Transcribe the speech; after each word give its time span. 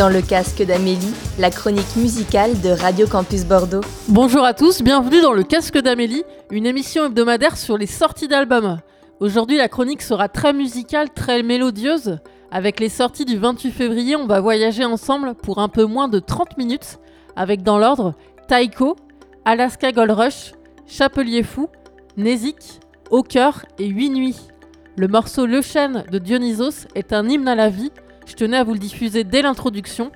dans 0.00 0.08
le 0.08 0.22
casque 0.22 0.62
d'Amélie, 0.62 1.12
la 1.38 1.50
chronique 1.50 1.94
musicale 1.94 2.58
de 2.62 2.70
Radio 2.70 3.06
Campus 3.06 3.44
Bordeaux. 3.44 3.82
Bonjour 4.08 4.46
à 4.46 4.54
tous, 4.54 4.80
bienvenue 4.80 5.20
dans 5.20 5.34
le 5.34 5.42
casque 5.42 5.76
d'Amélie, 5.76 6.24
une 6.50 6.64
émission 6.64 7.04
hebdomadaire 7.04 7.58
sur 7.58 7.76
les 7.76 7.84
sorties 7.84 8.26
d'albums. 8.26 8.78
Aujourd'hui, 9.20 9.58
la 9.58 9.68
chronique 9.68 10.00
sera 10.00 10.30
très 10.30 10.54
musicale, 10.54 11.10
très 11.10 11.42
mélodieuse. 11.42 12.16
Avec 12.50 12.80
les 12.80 12.88
sorties 12.88 13.26
du 13.26 13.36
28 13.36 13.72
février, 13.72 14.16
on 14.16 14.26
va 14.26 14.40
voyager 14.40 14.86
ensemble 14.86 15.34
pour 15.34 15.58
un 15.58 15.68
peu 15.68 15.84
moins 15.84 16.08
de 16.08 16.18
30 16.18 16.56
minutes, 16.56 16.98
avec 17.36 17.62
dans 17.62 17.76
l'ordre 17.76 18.14
Taiko, 18.48 18.96
Alaska 19.44 19.92
Gold 19.92 20.12
Rush, 20.12 20.52
Chapelier 20.86 21.42
Fou, 21.42 21.68
Nézik, 22.16 22.80
Au 23.10 23.22
cœur 23.22 23.66
et 23.78 23.86
Huit 23.86 24.08
Nuits. 24.08 24.48
Le 24.96 25.08
morceau 25.08 25.44
Le 25.44 25.60
Chêne 25.60 26.04
de 26.10 26.16
Dionysos 26.16 26.86
est 26.94 27.12
un 27.12 27.28
hymne 27.28 27.48
à 27.48 27.54
la 27.54 27.68
vie. 27.68 27.92
Je 28.26 28.34
tenais 28.34 28.56
à 28.56 28.64
vous 28.64 28.72
le 28.72 28.78
diffuser 28.78 29.24
dès 29.24 29.42
l'introduction. 29.42 30.10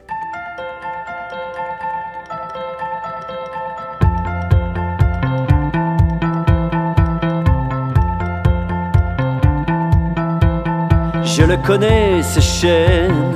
Je 11.25 11.43
le 11.43 11.57
connais, 11.57 12.23
ce 12.23 12.41
chêne. 12.41 13.35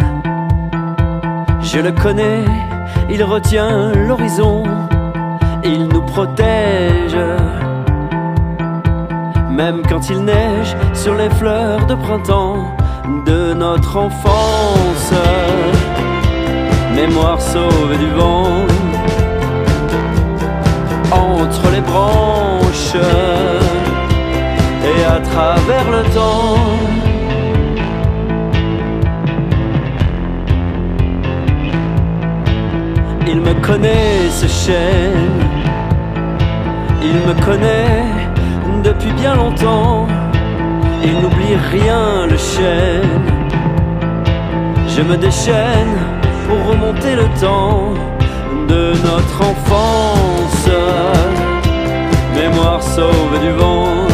Je 1.61 1.81
le 1.81 1.93
connais, 1.93 2.45
il 3.11 3.23
retient 3.25 3.93
l'horizon. 3.93 4.63
Il 5.65 5.89
nous 5.89 6.03
protège. 6.03 7.19
Même 9.51 9.83
quand 9.89 10.09
il 10.09 10.25
neige 10.25 10.77
sur 10.95 11.15
les 11.17 11.29
fleurs 11.31 11.85
de 11.87 11.95
printemps 11.97 12.77
de 13.25 13.55
notre 13.55 13.97
enfance. 13.97 15.13
Mémoire 16.95 17.41
sauvée 17.41 17.99
du 17.99 18.11
vent. 18.11 18.67
Entre 21.13 21.71
les 21.73 21.81
branches 21.81 22.97
et 24.85 25.05
à 25.05 25.21
travers 25.21 25.91
le 25.91 26.03
temps. 26.15 26.57
Il 33.31 33.41
me 33.43 33.53
connaît 33.61 34.31
ce 34.31 34.47
chêne, 34.47 35.41
il 37.03 37.19
me 37.29 37.35
connaît 37.45 38.05
depuis 38.83 39.13
bien 39.13 39.35
longtemps, 39.37 40.07
il 41.09 41.21
n'oublie 41.21 41.57
rien 41.73 42.27
le 42.27 42.37
chêne. 42.37 43.17
Je 44.95 45.03
me 45.03 45.17
déchaîne 45.17 45.97
pour 46.47 46.59
remonter 46.71 47.15
le 47.15 47.29
temps 47.41 47.95
de 48.69 48.93
notre 49.09 49.39
enfance, 49.53 50.69
mémoire 52.35 52.83
sauve 52.83 53.35
du 53.41 53.53
vent, 53.53 54.07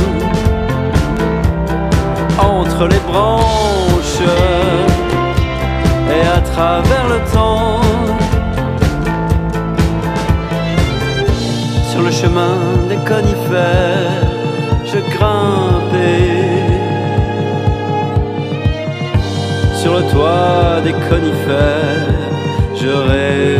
entre 2.38 2.86
les 2.86 3.02
branches 3.10 4.28
et 6.16 6.24
à 6.36 6.40
travers 6.52 7.06
le 7.14 7.20
temps. 7.32 7.80
Sur 11.90 12.02
le 12.02 12.10
chemin 12.10 12.56
des 12.88 13.00
conifères, 13.10 14.28
je 14.84 14.98
grimpais. 15.16 15.83
Sur 19.84 19.98
le 19.98 20.02
toit 20.10 20.80
des 20.82 20.94
conifères, 20.94 22.08
je 22.74 22.88
rêvais 22.88 23.53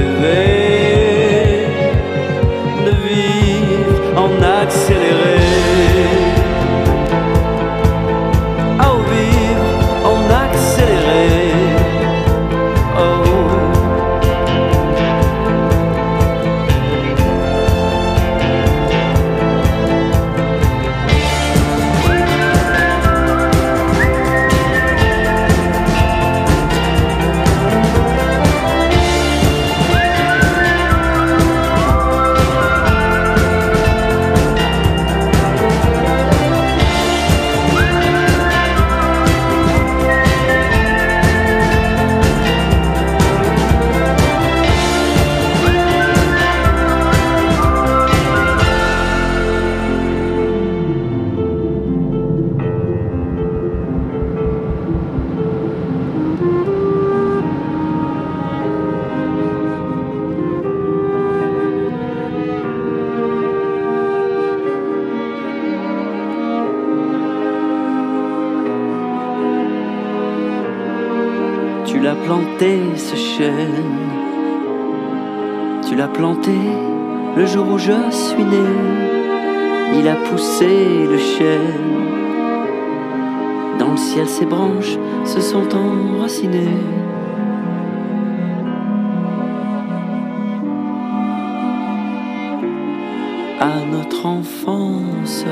je 77.84 78.10
suis 78.10 78.44
né. 78.44 78.66
Il 79.98 80.08
a 80.08 80.16
poussé 80.16 81.06
le 81.06 81.18
chêne, 81.18 81.84
dans 83.78 83.90
le 83.90 83.96
ciel 83.96 84.26
ses 84.26 84.46
branches 84.46 84.96
se 85.24 85.40
sont 85.40 85.68
enracinées. 85.74 86.78
À 93.60 93.84
notre 93.92 94.24
enfance. 94.26 95.44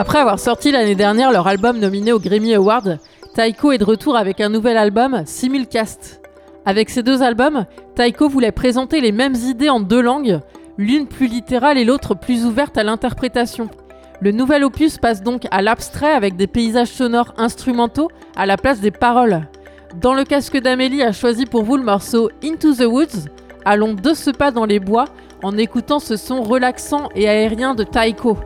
Après 0.00 0.20
avoir 0.20 0.38
sorti 0.38 0.72
l'année 0.72 0.94
dernière 0.94 1.30
leur 1.30 1.46
album 1.46 1.78
nominé 1.78 2.10
au 2.10 2.18
Grammy 2.18 2.54
Award, 2.54 2.98
Taiko 3.34 3.72
est 3.72 3.76
de 3.76 3.84
retour 3.84 4.16
avec 4.16 4.40
un 4.40 4.48
nouvel 4.48 4.78
album, 4.78 5.24
Simulcast. 5.26 6.22
Avec 6.64 6.88
ces 6.88 7.02
deux 7.02 7.22
albums, 7.22 7.66
Taiko 7.96 8.26
voulait 8.26 8.50
présenter 8.50 9.02
les 9.02 9.12
mêmes 9.12 9.34
idées 9.34 9.68
en 9.68 9.78
deux 9.78 10.00
langues, 10.00 10.40
l'une 10.78 11.06
plus 11.06 11.26
littérale 11.26 11.76
et 11.76 11.84
l'autre 11.84 12.14
plus 12.14 12.46
ouverte 12.46 12.78
à 12.78 12.82
l'interprétation. 12.82 13.68
Le 14.22 14.32
nouvel 14.32 14.64
opus 14.64 14.96
passe 14.96 15.22
donc 15.22 15.46
à 15.50 15.60
l'abstrait 15.60 16.14
avec 16.14 16.34
des 16.34 16.46
paysages 16.46 16.88
sonores 16.88 17.34
instrumentaux 17.36 18.08
à 18.36 18.46
la 18.46 18.56
place 18.56 18.80
des 18.80 18.90
paroles. 18.90 19.48
Dans 20.00 20.14
le 20.14 20.24
casque 20.24 20.56
d'Amélie 20.56 21.02
a 21.02 21.12
choisi 21.12 21.44
pour 21.44 21.62
vous 21.62 21.76
le 21.76 21.84
morceau 21.84 22.30
Into 22.42 22.72
the 22.72 22.86
Woods. 22.86 23.28
Allons 23.66 23.92
de 23.92 24.14
ce 24.14 24.30
pas 24.30 24.50
dans 24.50 24.64
les 24.64 24.80
bois 24.80 25.04
en 25.42 25.58
écoutant 25.58 25.98
ce 25.98 26.16
son 26.16 26.40
relaxant 26.40 27.10
et 27.14 27.28
aérien 27.28 27.74
de 27.74 27.84
Taiko. 27.84 28.38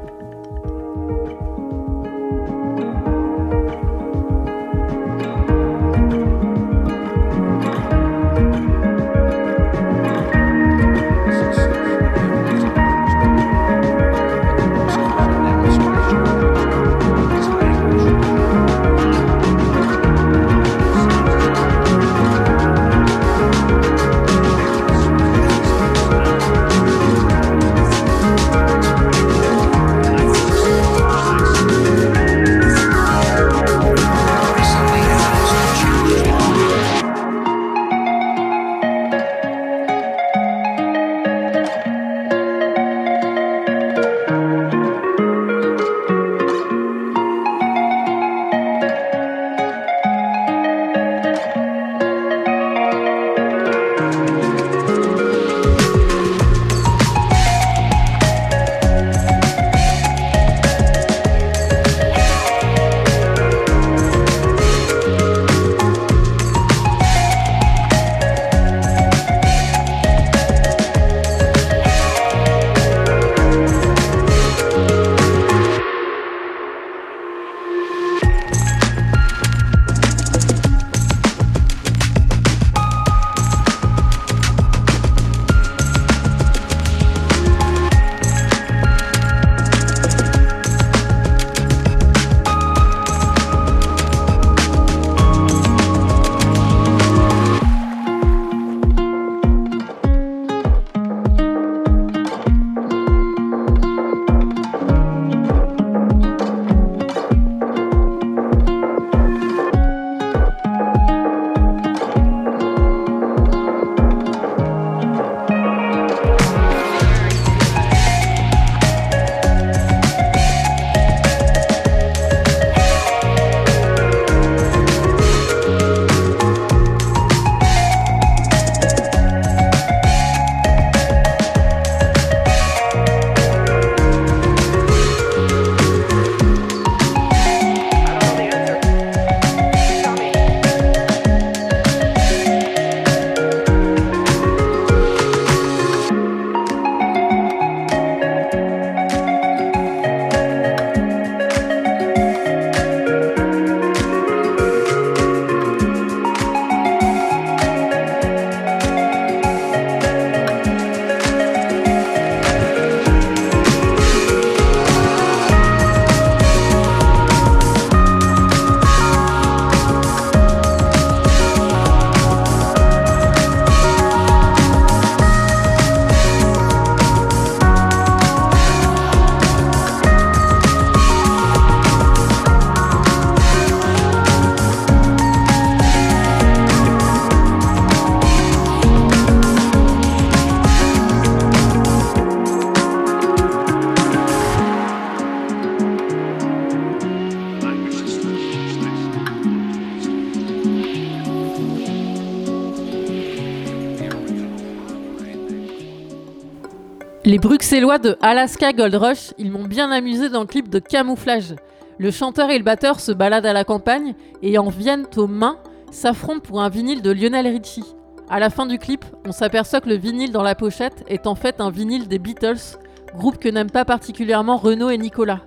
Les 207.35 207.41
Bruxellois 207.41 207.99
de 207.99 208.17
Alaska 208.23 208.73
Gold 208.73 208.95
Rush, 208.95 209.35
ils 209.39 209.51
m'ont 209.51 209.65
bien 209.65 209.91
amusé 209.91 210.29
dans 210.29 210.43
le 210.43 210.47
clip 210.47 210.69
de 210.69 210.79
Camouflage. 210.79 211.57
Le 211.99 212.13
chanteur 212.13 212.49
et 212.51 212.59
le 212.59 212.63
batteur 212.63 213.01
se 213.01 213.11
baladent 213.11 213.47
à 213.47 213.53
la 213.53 213.65
campagne 213.65 214.15
et 214.41 214.57
en 214.57 214.69
viennent 214.69 215.09
aux 215.17 215.27
mains 215.27 215.59
s'affrontent 215.91 216.39
pour 216.39 216.63
un 216.63 216.69
vinyle 216.69 217.03
de 217.03 217.11
Lionel 217.11 217.49
Richie. 217.49 217.97
À 218.31 218.39
la 218.39 218.51
fin 218.51 218.67
du 218.67 218.79
clip, 218.79 219.05
on 219.27 219.33
s'aperçoit 219.33 219.81
que 219.81 219.89
le 219.89 219.97
vinyle 219.97 220.31
dans 220.31 220.45
la 220.45 220.55
pochette 220.55 221.03
est 221.09 221.27
en 221.27 221.35
fait 221.35 221.61
un 221.61 221.73
vinyle 221.73 222.07
des 222.07 222.21
Beatles, 222.21 222.79
groupe 223.17 223.39
que 223.39 223.49
n'aiment 223.49 223.69
pas 223.69 223.85
particulièrement 223.85 224.57
Renaud 224.57 224.91
et 224.91 224.99
Nicolas. 224.99 225.41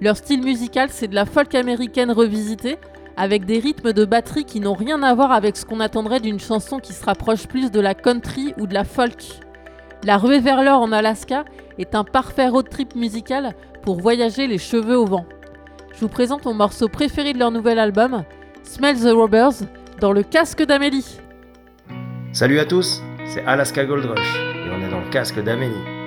Leur 0.00 0.16
style 0.16 0.42
musical, 0.42 0.88
c'est 0.90 1.08
de 1.08 1.14
la 1.14 1.26
folk 1.26 1.54
américaine 1.54 2.12
revisitée, 2.12 2.78
avec 3.18 3.44
des 3.44 3.58
rythmes 3.58 3.92
de 3.92 4.06
batterie 4.06 4.46
qui 4.46 4.58
n'ont 4.58 4.72
rien 4.72 5.02
à 5.02 5.14
voir 5.14 5.32
avec 5.32 5.58
ce 5.58 5.66
qu'on 5.66 5.80
attendrait 5.80 6.20
d'une 6.20 6.40
chanson 6.40 6.78
qui 6.78 6.94
se 6.94 7.04
rapproche 7.04 7.46
plus 7.46 7.70
de 7.70 7.80
la 7.80 7.94
country 7.94 8.54
ou 8.58 8.66
de 8.66 8.72
la 8.72 8.84
folk. 8.84 9.42
La 10.02 10.16
ruée 10.16 10.40
vers 10.40 10.62
l'or 10.62 10.80
en 10.80 10.92
Alaska 10.92 11.44
est 11.78 11.94
un 11.94 12.04
parfait 12.04 12.48
road 12.48 12.68
trip 12.70 12.94
musical 12.94 13.54
pour 13.82 14.00
voyager 14.00 14.46
les 14.46 14.58
cheveux 14.58 14.96
au 14.96 15.04
vent. 15.04 15.26
Je 15.92 16.00
vous 16.00 16.08
présente 16.08 16.46
mon 16.46 16.54
morceau 16.54 16.88
préféré 16.88 17.34
de 17.34 17.38
leur 17.38 17.50
nouvel 17.50 17.78
album, 17.78 18.24
Smell 18.62 18.98
the 18.98 19.12
Robbers, 19.12 19.66
dans 20.00 20.12
le 20.12 20.22
casque 20.22 20.64
d'Amélie. 20.64 21.18
Salut 22.32 22.58
à 22.60 22.64
tous, 22.64 23.02
c'est 23.26 23.44
Alaska 23.44 23.84
Gold 23.84 24.06
Rush 24.06 24.36
et 24.36 24.70
on 24.70 24.86
est 24.86 24.90
dans 24.90 25.00
le 25.00 25.10
casque 25.10 25.42
d'Amélie. 25.42 25.99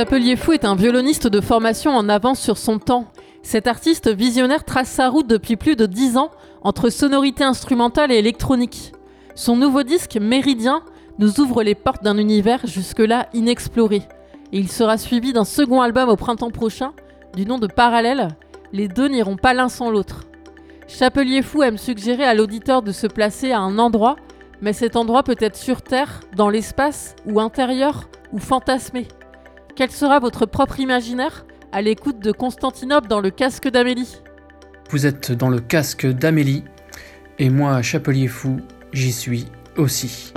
Chapelier 0.00 0.36
Fou 0.36 0.52
est 0.52 0.64
un 0.64 0.76
violoniste 0.76 1.26
de 1.26 1.42
formation 1.42 1.90
en 1.90 2.08
avance 2.08 2.40
sur 2.40 2.56
son 2.56 2.78
temps. 2.78 3.08
Cet 3.42 3.66
artiste 3.66 4.08
visionnaire 4.08 4.64
trace 4.64 4.88
sa 4.88 5.10
route 5.10 5.26
depuis 5.26 5.56
plus 5.56 5.76
de 5.76 5.84
10 5.84 6.16
ans 6.16 6.30
entre 6.62 6.88
sonorité 6.88 7.44
instrumentale 7.44 8.10
et 8.10 8.16
électronique. 8.16 8.92
Son 9.34 9.56
nouveau 9.56 9.82
disque, 9.82 10.16
Méridien, 10.18 10.80
nous 11.18 11.38
ouvre 11.38 11.62
les 11.62 11.74
portes 11.74 12.02
d'un 12.02 12.16
univers 12.16 12.66
jusque-là 12.66 13.28
inexploré. 13.34 14.00
Et 14.54 14.58
il 14.58 14.72
sera 14.72 14.96
suivi 14.96 15.34
d'un 15.34 15.44
second 15.44 15.82
album 15.82 16.08
au 16.08 16.16
printemps 16.16 16.50
prochain, 16.50 16.94
du 17.36 17.44
nom 17.44 17.58
de 17.58 17.66
Parallèle. 17.66 18.28
Les 18.72 18.88
deux 18.88 19.08
n'iront 19.08 19.36
pas 19.36 19.52
l'un 19.52 19.68
sans 19.68 19.90
l'autre. 19.90 20.24
Chapelier 20.88 21.42
Fou 21.42 21.62
aime 21.62 21.76
suggérer 21.76 22.24
à 22.24 22.32
l'auditeur 22.32 22.80
de 22.80 22.92
se 22.92 23.06
placer 23.06 23.52
à 23.52 23.60
un 23.60 23.78
endroit, 23.78 24.16
mais 24.62 24.72
cet 24.72 24.96
endroit 24.96 25.24
peut 25.24 25.36
être 25.40 25.56
sur 25.56 25.82
Terre, 25.82 26.20
dans 26.36 26.48
l'espace, 26.48 27.16
ou 27.26 27.38
intérieur, 27.38 28.08
ou 28.32 28.38
fantasmé. 28.38 29.06
Quel 29.80 29.90
sera 29.90 30.18
votre 30.20 30.44
propre 30.44 30.78
imaginaire 30.78 31.46
à 31.72 31.80
l'écoute 31.80 32.18
de 32.18 32.32
Constantinople 32.32 33.08
dans 33.08 33.22
le 33.22 33.30
casque 33.30 33.66
d'Amélie 33.66 34.18
Vous 34.90 35.06
êtes 35.06 35.32
dans 35.32 35.48
le 35.48 35.58
casque 35.58 36.06
d'Amélie, 36.06 36.64
et 37.38 37.48
moi, 37.48 37.80
Chapelier 37.80 38.28
Fou, 38.28 38.58
j'y 38.92 39.10
suis 39.10 39.46
aussi. 39.78 40.34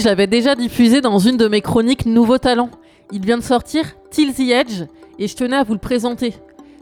Nézik, 0.00 0.18
je 0.18 0.24
déjà 0.24 0.54
diffusé 0.54 1.00
dans 1.02 1.18
une 1.18 1.36
de 1.36 1.46
mes 1.46 1.60
chroniques 1.60 2.06
Nouveau 2.06 2.38
Talent. 2.38 2.70
Il 3.12 3.24
vient 3.24 3.36
de 3.36 3.42
sortir 3.42 3.84
Till 4.10 4.32
the 4.32 4.50
Edge 4.50 4.84
et 5.18 5.28
je 5.28 5.36
tenais 5.36 5.56
à 5.56 5.62
vous 5.62 5.74
le 5.74 5.78
présenter. 5.78 6.34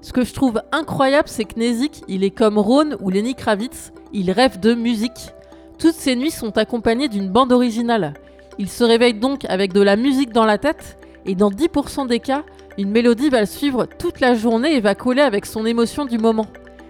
Ce 0.02 0.12
que 0.12 0.24
je 0.24 0.32
trouve 0.32 0.62
incroyable, 0.70 1.26
c'est 1.26 1.44
que 1.44 1.58
Nézik, 1.58 2.02
il 2.06 2.22
est 2.22 2.30
comme 2.30 2.58
Ron 2.58 2.96
ou 3.00 3.10
Lenny 3.10 3.34
Kravitz, 3.34 3.92
il 4.12 4.30
rêve 4.30 4.60
de 4.60 4.74
musique. 4.74 5.32
Toutes 5.78 5.96
ses 5.96 6.14
nuits 6.14 6.30
sont 6.30 6.56
accompagnées 6.58 7.08
d'une 7.08 7.28
bande 7.28 7.50
originale. 7.50 8.14
Il 8.58 8.68
se 8.68 8.84
réveille 8.84 9.14
donc 9.14 9.44
avec 9.46 9.72
de 9.72 9.80
la 9.80 9.96
musique 9.96 10.32
dans 10.32 10.46
la 10.46 10.58
tête 10.58 10.98
et 11.26 11.34
dans 11.34 11.50
10% 11.50 12.06
des 12.06 12.20
cas, 12.20 12.44
une 12.76 12.90
mélodie 12.90 13.30
va 13.30 13.40
le 13.40 13.46
suivre 13.46 13.86
toute 13.86 14.20
la 14.20 14.34
journée 14.34 14.76
et 14.76 14.80
va 14.80 14.94
coller 14.94 15.22
avec 15.22 15.44
son 15.44 15.66
émotion 15.66 16.04
du 16.04 16.18
moment. 16.18 16.46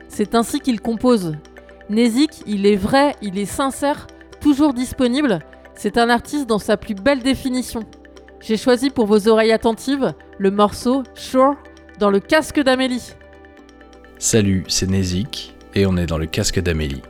C'est 0.09 0.35
ainsi 0.35 0.61
qu'il 0.61 0.81
compose. 0.81 1.37
Nézik, 1.89 2.43
il 2.47 2.67
est 2.67 2.77
vrai, 2.77 3.15
il 3.23 3.39
est 3.39 3.47
sincère, 3.47 4.07
toujours 4.41 4.75
disponible 4.75 5.41
c'est 5.79 5.97
un 5.97 6.11
artiste 6.11 6.49
dans 6.49 6.59
sa 6.59 6.77
plus 6.77 6.95
belle 6.95 7.23
définition. 7.23 7.85
J'ai 8.41 8.57
choisi 8.57 8.91
pour 8.91 9.07
vos 9.07 9.29
oreilles 9.29 9.53
attentives 9.53 10.13
le 10.37 10.51
morceau 10.51 11.05
Sure 11.15 11.55
dans 12.01 12.11
le 12.11 12.19
casque 12.19 12.61
d'Amélie. 12.61 13.15
Salut, 14.19 14.65
c'est 14.67 14.91
Nezik 14.91 15.55
et 15.77 15.87
on 15.87 15.97
est 15.97 16.07
dans 16.07 16.19
le 16.19 16.27
casque 16.27 16.59
d'Amélie. 16.61 17.03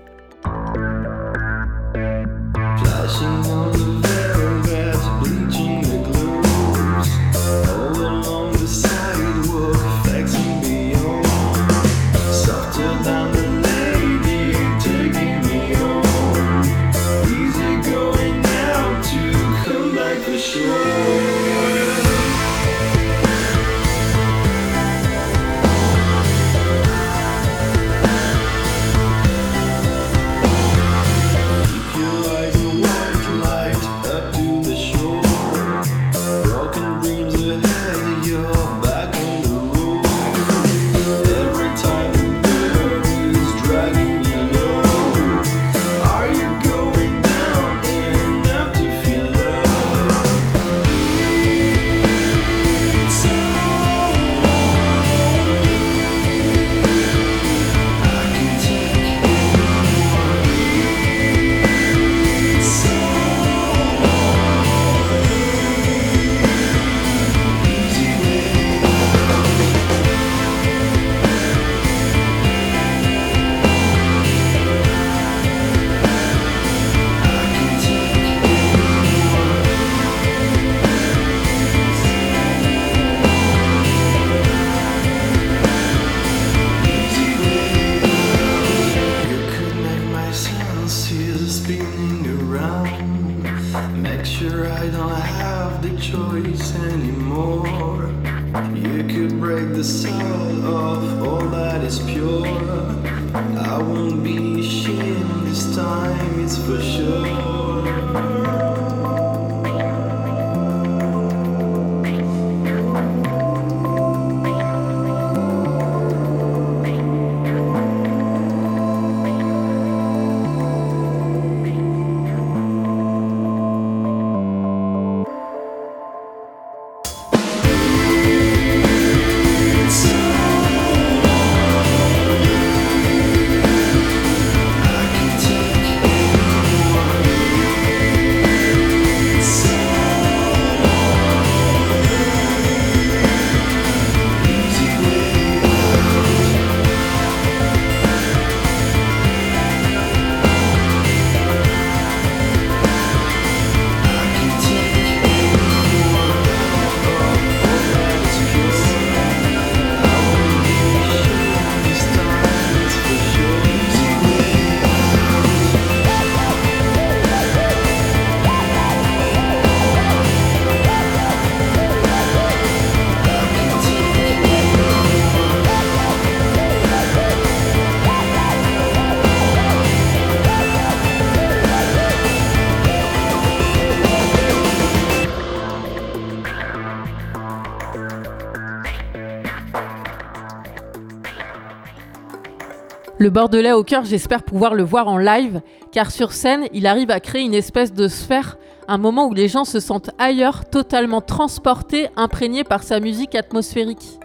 Le 193.21 193.31
Bordelais 193.31 193.73
au 193.73 193.83
cœur, 193.83 194.05
j'espère 194.05 194.45
pouvoir 194.45 194.77
le 194.77 194.85
voir 194.85 195.09
en 195.09 195.19
live, 195.19 195.61
car 195.91 196.13
sur 196.13 196.31
scène, 196.31 196.69
il 196.73 196.87
arrive 196.87 197.11
à 197.11 197.19
créer 197.19 197.43
une 197.43 197.55
espèce 197.55 197.93
de 197.93 198.07
sphère, 198.07 198.59
un 198.87 198.97
moment 198.97 199.27
où 199.27 199.35
les 199.35 199.49
gens 199.49 199.65
se 199.65 199.81
sentent 199.81 200.13
ailleurs, 200.19 200.67
totalement 200.67 201.21
transportés, 201.21 202.11
imprégnés 202.15 202.63
par 202.63 202.85
sa 202.85 203.01
musique 203.01 203.35
atmosphérique. 203.35 204.21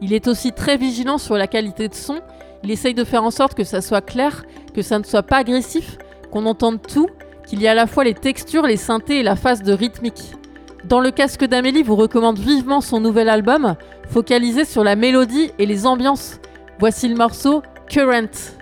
Il 0.00 0.14
est 0.14 0.28
aussi 0.28 0.52
très 0.52 0.78
vigilant 0.78 1.18
sur 1.18 1.36
la 1.36 1.46
qualité 1.46 1.88
de 1.88 1.94
son, 1.94 2.20
il 2.64 2.70
essaye 2.70 2.94
de 2.94 3.04
faire 3.04 3.22
en 3.22 3.30
sorte 3.30 3.52
que 3.52 3.64
ça 3.64 3.82
soit 3.82 4.00
clair, 4.00 4.44
que 4.74 4.80
ça 4.80 4.98
ne 4.98 5.04
soit 5.04 5.22
pas 5.22 5.36
agressif, 5.36 5.98
qu'on 6.32 6.46
entende 6.46 6.80
tout, 6.80 7.08
qu'il 7.46 7.60
y 7.60 7.66
ait 7.66 7.68
à 7.68 7.74
la 7.74 7.86
fois 7.86 8.04
les 8.04 8.14
textures, 8.14 8.62
les 8.62 8.78
synthés 8.78 9.20
et 9.20 9.22
la 9.22 9.36
phase 9.36 9.62
de 9.62 9.74
rythmique. 9.74 10.32
Dans 10.84 11.00
le 11.00 11.10
casque 11.10 11.44
d'Amélie 11.44 11.82
vous 11.82 11.96
recommande 11.96 12.38
vivement 12.38 12.80
son 12.80 12.98
nouvel 12.98 13.28
album, 13.28 13.74
focalisé 14.08 14.64
sur 14.64 14.84
la 14.84 14.96
mélodie 14.96 15.50
et 15.58 15.66
les 15.66 15.84
ambiances. 15.84 16.40
Voici 16.78 17.08
le 17.08 17.14
morceau 17.14 17.62
Current. 17.88 18.58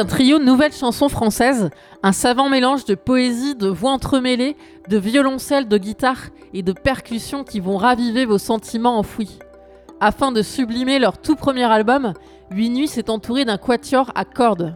Un 0.00 0.06
trio 0.06 0.38
de 0.38 0.44
nouvelles 0.44 0.72
chansons 0.72 1.10
françaises, 1.10 1.68
un 2.02 2.12
savant 2.12 2.48
mélange 2.48 2.86
de 2.86 2.94
poésie, 2.94 3.54
de 3.54 3.68
voix 3.68 3.92
entremêlées, 3.92 4.56
de 4.88 4.96
violoncelle, 4.96 5.68
de 5.68 5.76
guitare 5.76 6.30
et 6.54 6.62
de 6.62 6.72
percussions 6.72 7.44
qui 7.44 7.60
vont 7.60 7.76
raviver 7.76 8.24
vos 8.24 8.38
sentiments 8.38 8.98
enfouis. 8.98 9.38
Afin 10.00 10.32
de 10.32 10.40
sublimer 10.40 10.98
leur 10.98 11.18
tout 11.18 11.36
premier 11.36 11.64
album, 11.64 12.14
Huit 12.50 12.70
Nuits 12.70 12.88
s'est 12.88 13.10
entouré 13.10 13.44
d'un 13.44 13.58
quatuor 13.58 14.10
à 14.14 14.24
cordes. 14.24 14.74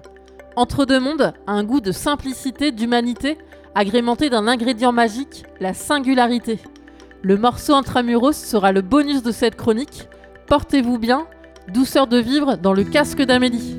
Entre 0.57 0.85
deux 0.85 1.01
mondes, 1.01 1.33
un 1.47 1.65
goût 1.65 1.81
de 1.81 1.91
simplicité, 1.91 2.71
d'humanité, 2.71 3.39
agrémenté 3.75 4.29
d'un 4.29 4.47
ingrédient 4.47 4.93
magique, 4.93 5.45
la 5.59 5.73
singularité. 5.73 6.59
Le 7.23 7.39
morceau 7.39 7.73
Intramuros 7.73 8.37
sera 8.37 8.73
le 8.73 8.83
bonus 8.83 9.23
de 9.23 9.33
cette 9.33 9.57
chronique. 9.57 10.07
Portez-vous 10.49 10.99
bien, 10.99 11.27
douceur 11.73 12.09
de 12.09 12.19
vivre 12.19 12.57
dans 12.57 12.75
le 12.75 12.85
casque 12.85 13.23
d'Amélie. 13.23 13.79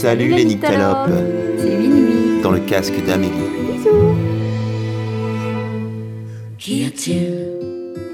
Salut 0.00 0.28
les 0.28 0.44
nyctalopes 0.44 1.10
C'est 1.58 1.76
minuit. 1.76 2.40
dans 2.42 2.52
le 2.52 2.60
casque 2.60 3.04
d'Amélie. 3.04 3.32
Bisous. 3.66 4.14
Qu'y 6.56 6.84
a-t-il 6.84 7.32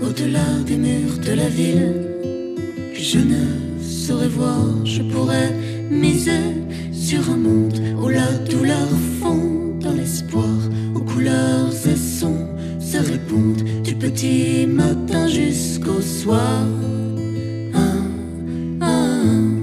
au-delà 0.01 0.49
des 0.67 0.77
murs 0.77 1.19
de 1.23 1.33
la 1.35 1.49
ville 1.49 2.07
que 2.95 3.03
je 3.03 3.19
ne 3.19 3.83
saurais 3.83 4.29
voir? 4.29 4.65
Je 4.87 5.03
pourrais 5.03 5.51
miser 5.91 6.45
sur 6.91 7.21
un 7.31 7.37
monde 7.37 7.79
où 8.03 8.09
la 8.09 8.33
douleur 8.51 8.89
fond 9.21 9.77
dans 9.81 9.93
l'espoir, 9.93 10.57
où 10.95 11.01
couleurs 11.01 11.69
et 11.87 11.97
sons 11.97 12.49
se 12.81 12.97
répondent 12.97 13.63
du 13.83 13.95
petit 13.95 14.67
matin 14.67 15.29
jusqu'au 15.29 16.01
soir. 16.01 16.63
Ah, 17.75 17.79
ah, 18.81 18.87
ah, 18.87 19.54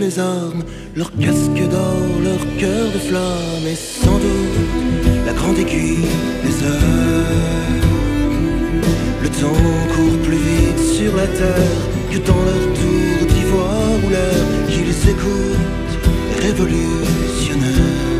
les 0.00 0.18
armes, 0.18 0.64
leurs 0.96 1.12
casques 1.12 1.68
d'or, 1.70 2.08
leur 2.24 2.42
cœur 2.58 2.86
de 2.92 2.98
flamme 2.98 3.66
et 3.66 3.76
sans 3.76 4.18
doute 4.18 5.26
la 5.26 5.32
grande 5.34 5.58
aiguille 5.58 6.08
des 6.44 6.64
heures. 6.64 7.80
Le 9.22 9.28
temps 9.28 9.66
court 9.94 10.18
plus 10.22 10.38
vite 10.38 10.78
sur 10.78 11.14
la 11.16 11.26
terre 11.26 11.82
que 12.10 12.18
dans 12.18 12.42
leur 12.48 12.64
tour 12.80 13.26
d'ivoire 13.28 14.04
ou 14.04 14.08
l'air 14.08 14.42
qu'ils 14.70 15.10
écoutent 15.10 15.96
révolutionnaire. 16.40 18.19